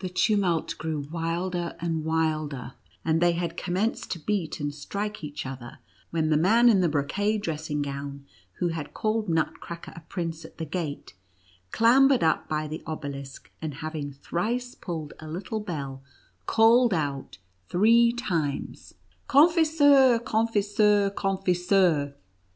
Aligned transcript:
The 0.00 0.08
tumult 0.08 0.76
grew 0.76 1.06
wilder 1.08 1.76
and 1.78 2.02
wilder, 2.04 2.72
and 3.04 3.20
they 3.20 3.30
had 3.34 3.56
com 3.56 3.76
menced 3.76 4.08
to 4.08 4.18
beat 4.18 4.58
and 4.58 4.74
strike 4.74 5.22
each 5.22 5.46
other, 5.46 5.78
when 6.10 6.30
the 6.30 6.36
man 6.36 6.68
in 6.68 6.80
the 6.80 6.88
brocade 6.88 7.42
dressing 7.42 7.82
gown, 7.82 8.26
who 8.54 8.70
had 8.70 8.92
called 8.92 9.28
Nutcracker 9.28 9.92
a 9.94 10.00
prince 10.08 10.44
at 10.44 10.58
the 10.58 10.64
gate, 10.64 11.14
clam 11.70 12.08
bered 12.08 12.24
up 12.24 12.48
by 12.48 12.66
the 12.66 12.82
obelisk, 12.86 13.52
and 13.62 13.74
having 13.74 14.10
thrice 14.10 14.74
pulled 14.74 15.12
a 15.20 15.28
little 15.28 15.60
bell, 15.60 16.02
called 16.44 16.92
out 16.92 17.38
three 17.68 18.12
times: 18.12 18.94
"Confiseur! 19.28 20.18
confiseur! 20.18 21.08
confiseur!" 21.10 22.16